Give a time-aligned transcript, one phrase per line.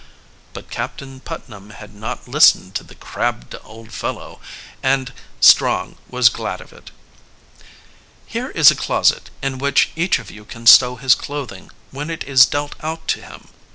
[0.53, 4.41] But Captain Putnam had not listened to the crabbed old fellow,
[4.81, 6.89] and Strong was glad of it.
[8.25, 12.23] "Here is a closet, in which each of you can stow his clothing when it
[12.23, 13.49] is dealt out to him.